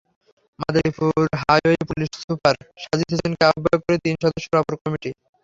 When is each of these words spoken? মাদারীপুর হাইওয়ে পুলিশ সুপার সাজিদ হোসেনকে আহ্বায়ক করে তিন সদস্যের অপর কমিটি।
মাদারীপুর 0.59 1.13
হাইওয়ে 1.41 1.81
পুলিশ 1.89 2.11
সুপার 2.21 2.55
সাজিদ 2.83 3.09
হোসেনকে 3.13 3.43
আহ্বায়ক 3.49 3.81
করে 3.85 3.97
তিন 4.05 4.15
সদস্যের 4.23 4.59
অপর 4.61 4.75
কমিটি। 4.81 5.09